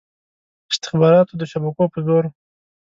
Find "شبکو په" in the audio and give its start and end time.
1.51-1.99